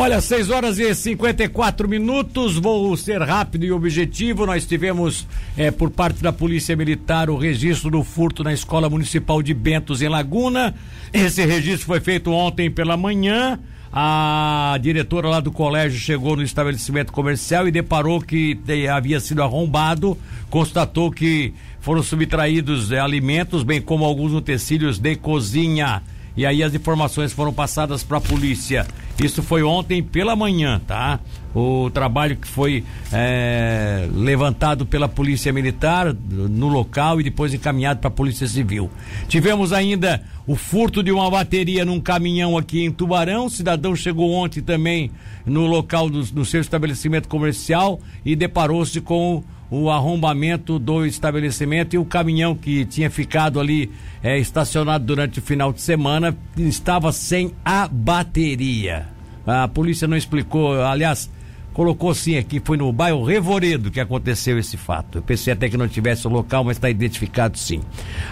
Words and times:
Olha, 0.00 0.20
6 0.20 0.50
horas 0.50 0.78
e 0.78 0.94
54 0.94 1.88
minutos. 1.88 2.56
Vou 2.56 2.96
ser 2.96 3.20
rápido 3.20 3.64
e 3.64 3.72
objetivo. 3.72 4.46
Nós 4.46 4.64
tivemos, 4.64 5.26
é, 5.56 5.72
por 5.72 5.90
parte 5.90 6.22
da 6.22 6.32
Polícia 6.32 6.76
Militar, 6.76 7.28
o 7.28 7.36
registro 7.36 7.90
do 7.90 8.04
furto 8.04 8.44
na 8.44 8.52
Escola 8.52 8.88
Municipal 8.88 9.42
de 9.42 9.52
Bentos, 9.52 10.00
em 10.00 10.08
Laguna. 10.08 10.72
Esse 11.12 11.44
registro 11.44 11.84
foi 11.84 11.98
feito 11.98 12.30
ontem 12.30 12.70
pela 12.70 12.96
manhã. 12.96 13.58
A 13.92 14.78
diretora 14.80 15.30
lá 15.30 15.40
do 15.40 15.50
colégio 15.50 15.98
chegou 15.98 16.36
no 16.36 16.44
estabelecimento 16.44 17.12
comercial 17.12 17.66
e 17.66 17.72
deparou 17.72 18.20
que 18.20 18.56
havia 18.88 19.18
sido 19.18 19.42
arrombado. 19.42 20.16
Constatou 20.48 21.10
que 21.10 21.52
foram 21.80 22.04
subtraídos 22.04 22.92
é, 22.92 23.00
alimentos, 23.00 23.64
bem 23.64 23.82
como 23.82 24.04
alguns 24.04 24.32
utensílios 24.32 24.96
de 24.96 25.16
cozinha. 25.16 26.04
E 26.36 26.46
aí 26.46 26.62
as 26.62 26.72
informações 26.72 27.32
foram 27.32 27.52
passadas 27.52 28.04
para 28.04 28.18
a 28.18 28.20
polícia. 28.20 28.86
Isso 29.22 29.42
foi 29.42 29.64
ontem 29.64 30.00
pela 30.00 30.36
manhã, 30.36 30.80
tá? 30.86 31.18
O 31.52 31.90
trabalho 31.90 32.36
que 32.36 32.46
foi 32.46 32.84
é, 33.12 34.08
levantado 34.14 34.86
pela 34.86 35.08
Polícia 35.08 35.52
Militar 35.52 36.14
no 36.14 36.68
local 36.68 37.20
e 37.20 37.24
depois 37.24 37.52
encaminhado 37.52 37.98
para 37.98 38.06
a 38.08 38.12
Polícia 38.12 38.46
Civil. 38.46 38.88
Tivemos 39.26 39.72
ainda 39.72 40.22
o 40.46 40.54
furto 40.54 41.02
de 41.02 41.10
uma 41.10 41.28
bateria 41.28 41.84
num 41.84 42.00
caminhão 42.00 42.56
aqui 42.56 42.84
em 42.84 42.92
Tubarão. 42.92 43.46
O 43.46 43.50
cidadão 43.50 43.96
chegou 43.96 44.32
ontem 44.32 44.62
também 44.62 45.10
no 45.44 45.66
local 45.66 46.08
do, 46.08 46.44
seu 46.44 46.60
estabelecimento 46.60 47.28
comercial 47.28 48.00
e 48.24 48.36
deparou-se 48.36 49.00
com 49.00 49.38
o 49.38 49.44
arrombamento 49.90 50.78
do 50.78 51.04
estabelecimento 51.04 51.94
e 51.94 51.98
o 51.98 52.04
caminhão 52.04 52.54
que 52.54 52.84
tinha 52.86 53.10
ficado 53.10 53.60
ali 53.60 53.90
é, 54.22 54.38
estacionado 54.38 55.04
durante 55.04 55.38
o 55.38 55.42
final 55.42 55.72
de 55.72 55.80
semana 55.80 56.36
estava 56.56 57.12
sem 57.12 57.52
a 57.64 57.86
bateria. 57.86 59.06
A 59.46 59.68
polícia 59.68 60.08
não 60.08 60.16
explicou, 60.16 60.80
aliás, 60.82 61.30
colocou 61.72 62.14
sim 62.14 62.36
aqui, 62.36 62.60
foi 62.64 62.76
no 62.76 62.92
bairro 62.92 63.24
Revoredo 63.24 63.90
que 63.90 64.00
aconteceu 64.00 64.58
esse 64.58 64.76
fato. 64.76 65.18
Eu 65.18 65.22
pensei 65.22 65.52
até 65.52 65.68
que 65.68 65.76
não 65.76 65.86
tivesse 65.86 66.26
o 66.26 66.30
local, 66.30 66.64
mas 66.64 66.76
está 66.76 66.90
identificado 66.90 67.56
sim. 67.56 67.80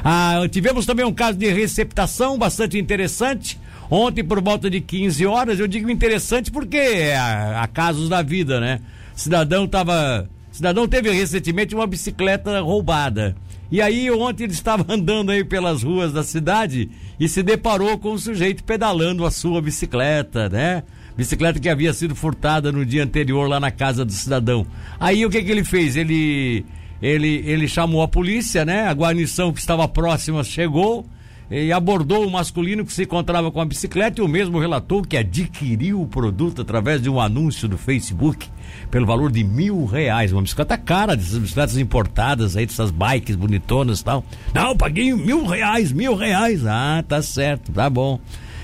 Ah, 0.02 0.40
tivemos 0.50 0.84
também 0.84 1.04
um 1.04 1.12
caso 1.12 1.38
de 1.38 1.48
receptação 1.52 2.36
bastante 2.36 2.78
interessante. 2.78 3.58
Ontem, 3.90 4.24
por 4.24 4.42
volta 4.42 4.68
de 4.68 4.80
15 4.80 5.24
horas, 5.26 5.60
eu 5.60 5.68
digo 5.68 5.88
interessante 5.88 6.50
porque 6.50 6.76
é 6.76 7.16
há 7.16 7.68
casos 7.72 8.08
da 8.08 8.20
vida, 8.20 8.58
né? 8.58 8.80
O 9.16 9.20
cidadão 9.20 9.64
estava 9.64 10.28
cidadão 10.56 10.88
teve 10.88 11.10
recentemente 11.10 11.74
uma 11.74 11.86
bicicleta 11.86 12.60
roubada. 12.60 13.36
E 13.70 13.82
aí 13.82 14.10
ontem 14.10 14.44
ele 14.44 14.52
estava 14.52 14.84
andando 14.92 15.30
aí 15.30 15.44
pelas 15.44 15.82
ruas 15.82 16.12
da 16.12 16.24
cidade 16.24 16.88
e 17.20 17.28
se 17.28 17.42
deparou 17.42 17.98
com 17.98 18.12
um 18.12 18.18
sujeito 18.18 18.64
pedalando 18.64 19.26
a 19.26 19.30
sua 19.30 19.60
bicicleta, 19.60 20.48
né? 20.48 20.82
Bicicleta 21.16 21.60
que 21.60 21.68
havia 21.68 21.92
sido 21.92 22.14
furtada 22.14 22.72
no 22.72 22.86
dia 22.86 23.04
anterior 23.04 23.48
lá 23.48 23.60
na 23.60 23.70
casa 23.70 24.04
do 24.04 24.12
cidadão. 24.12 24.66
Aí 24.98 25.26
o 25.26 25.30
que 25.30 25.42
que 25.42 25.50
ele 25.50 25.64
fez? 25.64 25.94
Ele 25.94 26.64
ele 27.02 27.42
ele 27.44 27.68
chamou 27.68 28.00
a 28.02 28.08
polícia, 28.08 28.64
né? 28.64 28.86
A 28.86 28.94
guarnição 28.94 29.52
que 29.52 29.60
estava 29.60 29.86
próxima 29.86 30.42
chegou 30.42 31.06
e 31.50 31.72
abordou 31.72 32.26
o 32.26 32.30
masculino 32.30 32.84
que 32.84 32.92
se 32.92 33.04
encontrava 33.04 33.50
com 33.50 33.60
a 33.60 33.64
bicicleta 33.64 34.20
e 34.20 34.24
o 34.24 34.28
mesmo 34.28 34.58
relatou 34.58 35.02
que 35.02 35.16
adquiriu 35.16 36.00
o 36.00 36.06
produto 36.06 36.62
através 36.62 37.00
de 37.00 37.08
um 37.08 37.20
anúncio 37.20 37.68
do 37.68 37.78
Facebook 37.78 38.48
pelo 38.90 39.06
valor 39.06 39.30
de 39.30 39.44
mil 39.44 39.84
reais. 39.84 40.32
Uma 40.32 40.42
bicicleta 40.42 40.76
cara, 40.76 41.16
dessas 41.16 41.38
bicicletas 41.38 41.76
importadas 41.78 42.56
aí, 42.56 42.66
dessas 42.66 42.90
bikes 42.90 43.36
bonitonas 43.36 44.00
e 44.00 44.04
tal. 44.04 44.24
Não, 44.52 44.76
paguei 44.76 45.12
mil 45.14 45.46
reais, 45.46 45.92
mil 45.92 46.16
reais. 46.16 46.66
Ah, 46.66 47.04
tá 47.06 47.22
certo, 47.22 47.72
tá 47.72 47.88
bom. 47.88 48.20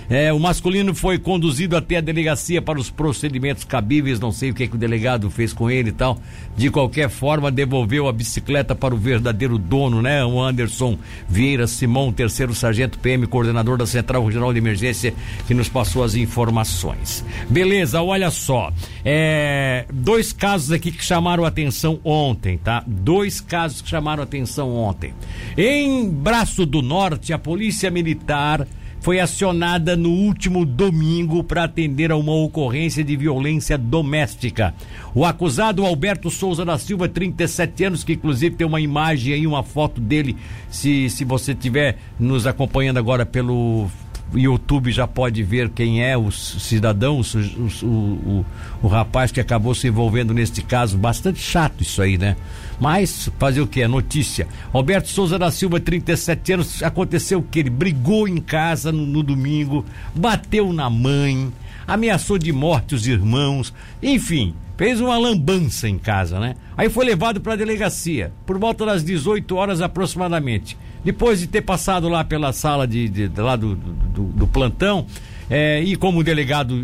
É, 0.08 0.33
o 0.33 0.39
masculino 0.39 0.95
foi 0.95 1.19
conduzido 1.19 1.77
até 1.77 1.97
a 1.97 2.00
delegacia 2.00 2.61
para 2.61 2.78
os 2.78 2.91
procedimentos 2.91 3.64
cabíveis, 3.64 4.20
não 4.20 4.33
sei 4.33 4.50
o 4.50 4.55
que, 4.55 4.69
que 4.69 4.75
o 4.75 4.78
delegado 4.78 5.31
fez 5.31 5.53
com 5.53 5.70
ele 5.70 5.91
e 5.91 5.92
tal. 5.92 6.19
De 6.56 6.70
qualquer 6.70 7.08
forma, 7.08 7.50
devolveu 7.50 8.08
a 8.08 8.12
bicicleta 8.12 8.75
para 8.75 8.95
o 8.95 8.98
verdadeiro 8.98 9.58
dono, 9.58 10.02
né? 10.02 10.24
O 10.24 10.40
Anderson 10.40 10.98
Vieira 11.29 11.67
Simão, 11.67 12.13
terceiro 12.13 12.55
sargento 12.55 12.98
PM, 12.98 13.27
coordenador 13.27 13.79
da 13.79 13.86
Central 13.86 14.24
Regional 14.24 14.52
de 14.52 14.58
Emergência, 14.58 15.14
que 15.46 15.55
nos 15.55 15.68
passou 15.68 16.05
as 16.05 16.14
informações. 16.14 17.24
Beleza, 17.48 18.02
olha 18.02 18.30
só. 18.30 18.73
É, 19.05 19.86
dois 19.92 20.33
casos 20.33 20.73
aqui 20.73 20.90
que 20.92 21.05
chamaram 21.05 21.45
atenção 21.45 21.98
ontem, 22.05 22.58
tá? 22.58 22.84
Dois 22.86 23.40
casos 23.40 23.80
que 23.80 23.89
chamaram 23.89 24.23
atenção 24.23 24.74
ontem. 24.74 25.14
Em 25.57 26.08
Braço 26.11 26.67
do 26.67 26.83
Norte, 26.83 27.33
a 27.33 27.39
Polícia 27.39 27.90
Militar 27.90 28.67
foi 29.02 29.18
acionada 29.18 29.96
no 29.96 30.11
último 30.11 30.64
domingo 30.64 31.42
para 31.42 31.64
atender 31.64 32.13
a 32.13 32.17
uma 32.17 32.33
ocorrência 32.33 33.02
de 33.02 33.17
violência 33.17 33.77
doméstica. 33.77 34.73
O 35.13 35.24
acusado 35.24 35.85
Alberto 35.85 36.30
Souza 36.30 36.64
da 36.64 36.79
Silva, 36.79 37.08
37 37.08 37.85
anos, 37.85 38.05
que 38.05 38.13
inclusive 38.13 38.55
tem 38.55 38.67
uma 38.67 38.80
imagem 38.80 39.35
aí, 39.35 39.45
uma 39.45 39.64
foto 39.64 40.01
dele, 40.01 40.36
se, 40.70 41.11
se 41.11 41.24
você 41.24 41.51
estiver 41.51 41.98
nos 42.18 42.46
acompanhando 42.46 42.98
agora 42.98 43.27
pelo 43.27 43.90
YouTube 44.39 44.91
já 44.91 45.07
pode 45.07 45.43
ver 45.43 45.70
quem 45.70 46.03
é 46.03 46.17
o 46.17 46.31
cidadão, 46.31 47.20
o, 47.20 47.85
o, 47.85 47.87
o, 47.87 48.47
o 48.83 48.89
rapaz 48.89 49.31
que 49.31 49.41
acabou 49.41 49.75
se 49.75 49.89
envolvendo 49.89 50.33
neste 50.33 50.63
caso. 50.63 50.97
Bastante 50.97 51.41
chato 51.41 51.83
isso 51.83 52.01
aí, 52.01 52.17
né? 52.17 52.37
Mas 52.81 53.31
fazer 53.39 53.61
o 53.61 53.67
que? 53.67 53.83
É 53.83 53.89
notícia. 53.89 54.48
Alberto 54.73 55.09
Souza 55.09 55.39
da 55.39 55.51
Silva, 55.51 55.79
37 55.79 56.53
anos, 56.53 56.83
aconteceu 56.83 57.39
o 57.39 57.43
que? 57.43 57.61
Ele 57.61 57.70
brigou 57.70 58.27
em 58.27 58.39
casa 58.39 58.91
no, 58.91 59.07
no 59.07 59.23
domingo, 59.23 59.85
bateu 60.15 60.73
na 60.73 60.91
mãe, 60.91 61.53
ameaçou 61.87 62.39
de 62.39 62.53
morte 62.53 62.95
os 62.95 63.07
irmãos, 63.07 63.73
enfim, 64.03 64.55
fez 64.77 65.00
uma 65.00 65.16
lambança 65.18 65.88
em 65.88 65.98
casa, 65.98 66.38
né? 66.38 66.55
Aí 66.77 66.88
foi 66.88 67.05
levado 67.05 67.40
para 67.40 67.52
a 67.52 67.56
delegacia, 67.56 68.33
por 68.46 68.58
volta 68.58 68.86
das 68.86 69.05
18 69.05 69.55
horas 69.55 69.80
aproximadamente. 69.80 70.77
Depois 71.05 71.40
de 71.40 71.46
ter 71.46 71.62
passado 71.62 72.08
lá 72.08 72.24
pela 72.24 72.52
sala 72.52 72.86
de, 72.86 73.08
de, 73.08 73.28
de 73.28 73.40
lá 73.40 73.56
do, 73.56 73.74
do, 73.74 74.24
do 74.24 74.46
plantão, 74.46 75.06
é, 75.55 75.83
e 75.83 75.96
como 75.96 76.20
o 76.20 76.24
delegado 76.24 76.83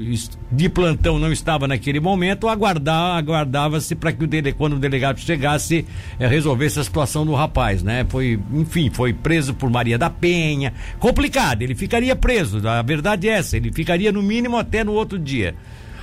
de 0.52 0.68
plantão 0.68 1.18
não 1.18 1.32
estava 1.32 1.66
naquele 1.66 2.00
momento, 2.00 2.48
aguardar, 2.48 3.16
aguardava-se 3.16 3.94
para 3.94 4.12
que 4.12 4.24
o 4.24 4.26
dele, 4.26 4.52
quando 4.52 4.74
o 4.74 4.78
delegado 4.78 5.18
chegasse, 5.18 5.86
é, 6.18 6.26
resolvesse 6.26 6.78
a 6.78 6.84
situação 6.84 7.24
do 7.24 7.32
rapaz, 7.32 7.82
né? 7.82 8.04
Foi, 8.08 8.38
enfim, 8.52 8.90
foi 8.90 9.14
preso 9.14 9.54
por 9.54 9.70
Maria 9.70 9.96
da 9.96 10.10
Penha. 10.10 10.74
Complicado, 10.98 11.62
ele 11.62 11.74
ficaria 11.74 12.14
preso. 12.14 12.66
A 12.68 12.82
verdade 12.82 13.26
é 13.26 13.32
essa, 13.32 13.56
ele 13.56 13.72
ficaria 13.72 14.12
no 14.12 14.22
mínimo 14.22 14.58
até 14.58 14.84
no 14.84 14.92
outro 14.92 15.18
dia. 15.18 15.54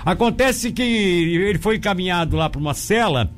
Acontece 0.05 0.71
que 0.71 0.83
ele 0.83 1.57
foi 1.57 1.77
encaminhado 1.77 2.37
lá 2.37 2.47
para 2.47 2.61
uma 2.61 2.75
cela 2.75 3.31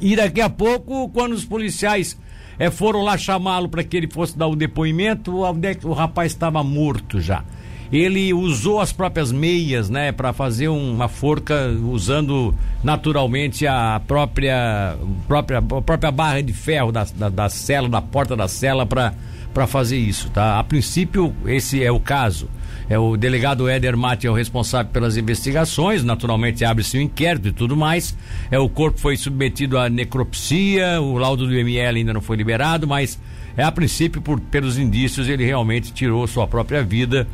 e 0.00 0.14
daqui 0.14 0.40
a 0.40 0.50
pouco, 0.50 1.08
quando 1.08 1.32
os 1.32 1.44
policiais 1.44 2.18
é, 2.58 2.70
foram 2.70 3.02
lá 3.02 3.16
chamá-lo 3.16 3.68
para 3.68 3.82
que 3.82 3.96
ele 3.96 4.08
fosse 4.08 4.36
dar 4.36 4.46
o 4.46 4.56
depoimento, 4.56 5.34
o, 5.34 5.88
o 5.88 5.92
rapaz 5.92 6.32
estava 6.32 6.62
morto 6.62 7.20
já. 7.20 7.42
Ele 7.90 8.34
usou 8.34 8.80
as 8.80 8.92
próprias 8.92 9.30
meias, 9.30 9.88
né, 9.88 10.10
para 10.10 10.32
fazer 10.32 10.68
uma 10.68 11.06
forca 11.08 11.68
usando 11.88 12.52
naturalmente 12.82 13.64
a 13.66 14.00
própria, 14.06 14.96
própria, 15.28 15.58
a 15.58 15.62
própria 15.62 16.10
barra 16.10 16.42
de 16.42 16.52
ferro 16.52 16.90
da, 16.90 17.04
da, 17.04 17.28
da 17.28 17.48
cela, 17.48 17.88
da 17.88 18.02
porta 18.02 18.36
da 18.36 18.48
cela 18.48 18.84
para 18.84 19.14
para 19.56 19.66
fazer 19.66 19.96
isso, 19.96 20.28
tá? 20.28 20.58
A 20.58 20.64
princípio, 20.64 21.34
esse 21.46 21.82
é 21.82 21.90
o 21.90 21.98
caso. 21.98 22.46
É 22.90 22.98
o 22.98 23.16
delegado 23.16 23.66
Éder 23.66 23.96
Mate 23.96 24.26
é 24.26 24.30
o 24.30 24.34
responsável 24.34 24.92
pelas 24.92 25.16
investigações, 25.16 26.04
naturalmente 26.04 26.62
abre-se 26.62 26.98
um 26.98 27.00
inquérito 27.00 27.48
e 27.48 27.52
tudo 27.52 27.74
mais. 27.74 28.14
É 28.50 28.58
o 28.58 28.68
corpo 28.68 29.00
foi 29.00 29.16
submetido 29.16 29.78
à 29.78 29.88
necropsia, 29.88 31.00
o 31.00 31.16
laudo 31.16 31.46
do 31.46 31.54
ML 31.54 32.00
ainda 32.00 32.12
não 32.12 32.20
foi 32.20 32.36
liberado, 32.36 32.86
mas 32.86 33.18
é 33.56 33.62
a 33.62 33.72
princípio 33.72 34.20
por 34.20 34.38
pelos 34.38 34.76
indícios 34.76 35.26
ele 35.26 35.46
realmente 35.46 35.90
tirou 35.90 36.26
sua 36.26 36.46
própria 36.46 36.82
vida. 36.82 37.26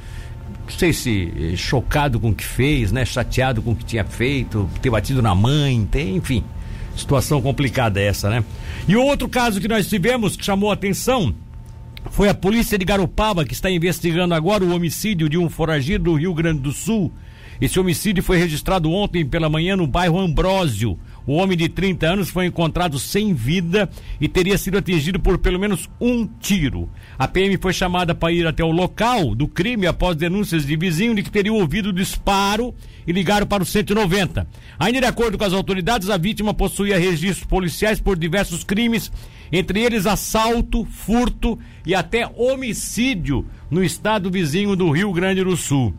Não 0.65 0.79
sei 0.79 0.93
se 0.93 1.33
eh, 1.37 1.57
chocado 1.57 2.21
com 2.21 2.31
o 2.31 2.35
que 2.35 2.45
fez, 2.45 2.93
né? 2.93 3.05
Chateado 3.05 3.61
com 3.61 3.73
o 3.73 3.77
que 3.77 3.85
tinha 3.85 4.05
feito, 4.05 4.71
ter 4.81 4.91
batido 4.91 5.21
na 5.21 5.35
mãe, 5.35 5.85
tem, 5.91 6.15
enfim. 6.19 6.45
Situação 6.97 7.43
complicada 7.43 8.01
essa, 8.01 8.31
né? 8.31 8.45
E 8.87 8.95
o 8.95 9.03
outro 9.03 9.29
caso 9.29 9.61
que 9.61 9.67
nós 9.67 9.89
tivemos 9.89 10.37
que 10.37 10.45
chamou 10.45 10.71
a 10.71 10.75
atenção 10.75 11.35
foi 12.11 12.29
a 12.29 12.35
polícia 12.35 12.77
de 12.77 12.85
Garopaba 12.85 13.45
que 13.45 13.55
está 13.55 13.71
investigando 13.71 14.35
agora 14.35 14.65
o 14.65 14.75
homicídio 14.75 15.29
de 15.29 15.39
um 15.39 15.49
foragido 15.49 16.05
do 16.05 16.15
Rio 16.15 16.35
Grande 16.35 16.61
do 16.61 16.73
Sul. 16.73 17.13
Esse 17.61 17.79
homicídio 17.79 18.25
foi 18.25 18.39
registrado 18.39 18.91
ontem 18.91 19.25
pela 19.25 19.49
manhã 19.49 19.77
no 19.77 19.87
bairro 19.87 20.19
Ambrósio. 20.19 20.99
O 21.25 21.35
homem 21.35 21.57
de 21.57 21.69
30 21.69 22.07
anos 22.07 22.29
foi 22.29 22.47
encontrado 22.47 22.99
sem 22.99 23.33
vida 23.33 23.89
e 24.21 24.27
teria 24.27 24.59
sido 24.59 24.79
atingido 24.79 25.21
por 25.21 25.39
pelo 25.39 25.61
menos 25.61 25.89
um 26.01 26.27
tiro. 26.27 26.91
A 27.17 27.29
PM 27.29 27.57
foi 27.59 27.73
chamada 27.73 28.17
para 28.17 28.33
ir 28.33 28.45
até 28.45 28.65
o 28.65 28.73
local 28.73 29.33
do 29.35 29.47
crime 29.47 29.87
após 29.87 30.17
denúncias 30.17 30.67
de 30.67 30.77
vizinho 30.77 31.15
de 31.15 31.23
que 31.23 31.31
teria 31.31 31.53
ouvido 31.53 31.91
o 31.91 31.93
disparo 31.93 32.75
e 33.07 33.13
ligaram 33.13 33.47
para 33.47 33.63
o 33.63 33.67
190. 33.67 34.45
Ainda 34.77 35.01
de 35.01 35.07
acordo 35.07 35.39
com 35.39 35.45
as 35.45 35.53
autoridades, 35.53 36.11
a 36.11 36.17
vítima 36.17 36.53
possuía 36.53 36.99
registros 36.99 37.47
policiais 37.47 38.01
por 38.01 38.19
diversos 38.19 38.65
crimes, 38.65 39.13
entre 39.53 39.81
eles 39.81 40.07
assalto, 40.07 40.85
furto 40.85 41.59
e 41.85 41.95
até 41.95 42.27
homicídio 42.35 43.47
no 43.71 43.85
estado 43.85 44.31
vizinho 44.31 44.75
do 44.75 44.91
Rio 44.91 45.13
Grande 45.13 45.45
do 45.45 45.57
Sul. 45.57 45.95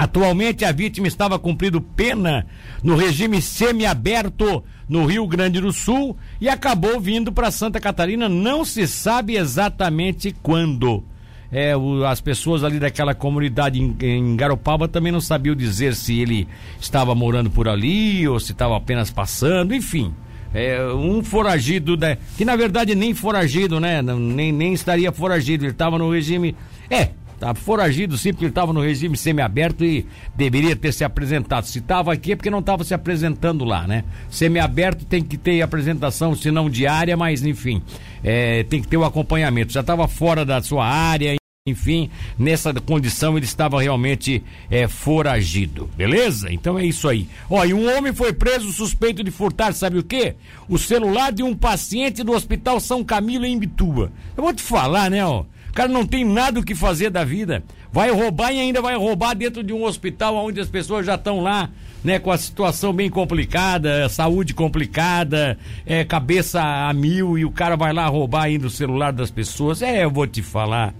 Atualmente 0.00 0.64
a 0.64 0.72
vítima 0.72 1.06
estava 1.06 1.38
cumprindo 1.38 1.78
pena 1.78 2.46
no 2.82 2.96
regime 2.96 3.42
semiaberto 3.42 4.64
no 4.88 5.04
Rio 5.04 5.26
Grande 5.26 5.60
do 5.60 5.74
Sul 5.74 6.16
e 6.40 6.48
acabou 6.48 6.98
vindo 6.98 7.30
para 7.30 7.50
Santa 7.50 7.78
Catarina, 7.78 8.26
não 8.26 8.64
se 8.64 8.88
sabe 8.88 9.36
exatamente 9.36 10.34
quando. 10.42 11.04
É, 11.52 11.76
o, 11.76 12.04
as 12.06 12.20
pessoas 12.20 12.64
ali 12.64 12.78
daquela 12.78 13.14
comunidade 13.14 13.78
em, 13.78 13.94
em 14.00 14.36
Garopaba 14.36 14.88
também 14.88 15.12
não 15.12 15.20
sabiam 15.20 15.54
dizer 15.54 15.94
se 15.94 16.18
ele 16.18 16.48
estava 16.80 17.14
morando 17.14 17.50
por 17.50 17.68
ali 17.68 18.26
ou 18.26 18.40
se 18.40 18.52
estava 18.52 18.76
apenas 18.76 19.10
passando, 19.10 19.74
enfim. 19.74 20.14
É, 20.52 20.82
um 20.92 21.22
foragido, 21.22 21.96
né? 21.96 22.18
que 22.36 22.44
na 22.44 22.56
verdade 22.56 22.94
nem 22.94 23.14
foragido, 23.14 23.78
né? 23.78 24.02
Nem, 24.02 24.50
nem 24.52 24.72
estaria 24.72 25.12
foragido, 25.12 25.64
ele 25.64 25.72
estava 25.72 25.98
no 25.98 26.10
regime. 26.10 26.56
É, 26.90 27.10
Tá 27.40 27.54
foragido 27.54 28.18
sim, 28.18 28.32
porque 28.32 28.44
ele 28.44 28.50
estava 28.50 28.70
no 28.70 28.82
regime 28.82 29.16
semiaberto 29.16 29.82
e 29.82 30.06
deveria 30.36 30.76
ter 30.76 30.92
se 30.92 31.02
apresentado. 31.02 31.64
Se 31.64 31.78
estava 31.78 32.12
aqui 32.12 32.32
é 32.32 32.36
porque 32.36 32.50
não 32.50 32.58
estava 32.58 32.84
se 32.84 32.92
apresentando 32.92 33.64
lá, 33.64 33.86
né? 33.86 34.04
Semiaberto 34.28 35.06
tem 35.06 35.24
que 35.24 35.38
ter 35.38 35.62
apresentação, 35.62 36.34
se 36.34 36.50
não 36.50 36.68
diária, 36.68 37.16
mas 37.16 37.42
enfim, 37.42 37.80
é, 38.22 38.62
tem 38.64 38.82
que 38.82 38.88
ter 38.88 38.98
o 38.98 39.06
acompanhamento. 39.06 39.72
Já 39.72 39.80
estava 39.80 40.06
fora 40.06 40.44
da 40.44 40.60
sua 40.60 40.86
área, 40.86 41.39
enfim, 41.70 42.10
nessa 42.38 42.72
condição 42.74 43.36
ele 43.36 43.46
estava 43.46 43.80
realmente 43.80 44.42
é, 44.70 44.86
foragido, 44.86 45.88
beleza? 45.96 46.52
Então 46.52 46.78
é 46.78 46.84
isso 46.84 47.08
aí. 47.08 47.28
Ó, 47.48 47.64
e 47.64 47.72
um 47.72 47.96
homem 47.96 48.12
foi 48.12 48.32
preso 48.32 48.72
suspeito 48.72 49.24
de 49.24 49.30
furtar, 49.30 49.72
sabe 49.72 49.98
o 49.98 50.04
quê? 50.04 50.34
O 50.68 50.78
celular 50.78 51.32
de 51.32 51.42
um 51.42 51.54
paciente 51.54 52.22
do 52.22 52.32
Hospital 52.32 52.80
São 52.80 53.02
Camilo 53.02 53.46
em 53.46 53.58
Bituba. 53.58 54.12
Eu 54.36 54.42
vou 54.42 54.52
te 54.52 54.62
falar, 54.62 55.10
né, 55.10 55.24
ó. 55.24 55.44
O 55.70 55.72
cara 55.72 55.88
não 55.88 56.04
tem 56.04 56.24
nada 56.24 56.58
o 56.58 56.64
que 56.64 56.74
fazer 56.74 57.10
da 57.10 57.24
vida. 57.24 57.62
Vai 57.92 58.10
roubar 58.10 58.52
e 58.52 58.60
ainda 58.60 58.82
vai 58.82 58.96
roubar 58.96 59.34
dentro 59.34 59.62
de 59.62 59.72
um 59.72 59.84
hospital 59.84 60.34
onde 60.36 60.60
as 60.60 60.68
pessoas 60.68 61.06
já 61.06 61.14
estão 61.14 61.40
lá, 61.40 61.70
né, 62.02 62.18
com 62.18 62.30
a 62.30 62.38
situação 62.38 62.92
bem 62.92 63.08
complicada, 63.08 64.08
saúde 64.08 64.52
complicada, 64.52 65.56
é, 65.86 66.04
cabeça 66.04 66.60
a 66.60 66.92
mil 66.92 67.38
e 67.38 67.44
o 67.44 67.50
cara 67.50 67.76
vai 67.76 67.92
lá 67.92 68.06
roubar 68.06 68.44
ainda 68.44 68.66
o 68.66 68.70
celular 68.70 69.12
das 69.12 69.30
pessoas. 69.30 69.80
É, 69.80 70.04
eu 70.04 70.10
vou 70.10 70.26
te 70.26 70.42
falar. 70.42 70.92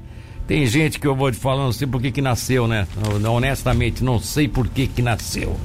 Tem 0.50 0.67
gente 0.67 0.99
que 0.99 1.06
eu 1.06 1.14
vou 1.14 1.31
te 1.31 1.37
falar, 1.37 1.62
não 1.62 1.73
sei 1.73 1.87
por 1.87 2.02
que 2.02 2.20
nasceu, 2.20 2.67
né? 2.67 2.85
Honestamente, 3.32 4.02
não 4.02 4.19
sei 4.19 4.49
por 4.49 4.67
que 4.67 4.88
que 4.88 5.00
nasceu. 5.00 5.56